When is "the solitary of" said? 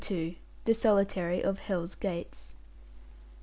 0.65-1.59